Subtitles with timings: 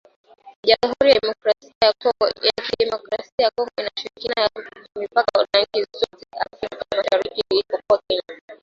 [0.67, 4.49] Jamuhuri ya Kidemokrasia ya Kongo inashirikiana
[4.99, 8.41] mipaka na nchi zote za Afrika Mashariki isipokuwa Kenya